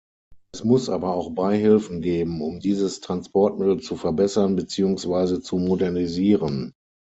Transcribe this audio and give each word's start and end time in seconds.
Es 0.51 0.63
muss 0.63 0.89
aber 0.89 1.13
auch 1.13 1.35
Beihilfen 1.35 2.01
geben, 2.01 2.41
um 2.41 2.59
dieses 2.59 3.01
Transportmittel 3.01 3.81
zu 3.81 3.95
verbessern 3.95 4.55
beziehungsweise 4.55 5.41
zu 5.43 5.57
modernisieren. 5.57 6.73